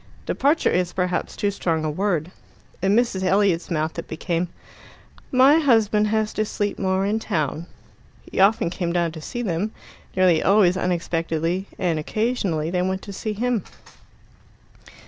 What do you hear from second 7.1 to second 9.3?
town." He often came down to